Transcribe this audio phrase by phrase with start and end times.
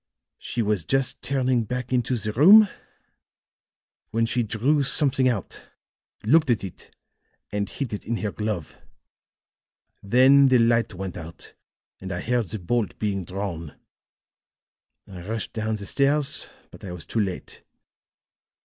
[0.39, 2.67] She was just turning back into the room
[4.09, 5.61] when she drew something out,
[6.23, 6.89] looked at it
[7.51, 8.75] and hid it in her glove.
[10.01, 11.53] Then the light went out
[11.99, 13.75] and I heard the bolt being drawn.
[15.07, 17.61] I rushed down the stairs, but I was too late.